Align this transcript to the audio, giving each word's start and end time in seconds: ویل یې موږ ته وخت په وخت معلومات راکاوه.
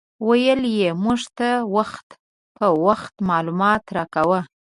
ویل 0.27 0.61
یې 0.77 0.89
موږ 1.03 1.21
ته 1.37 1.49
وخت 1.75 2.07
په 2.57 2.65
وخت 2.85 3.13
معلومات 3.29 3.83
راکاوه. 3.97 4.39